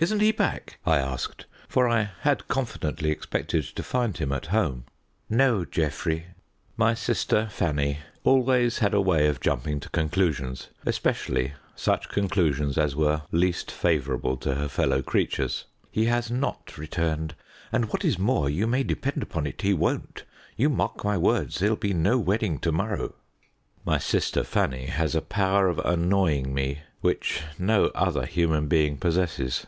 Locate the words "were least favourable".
12.94-14.36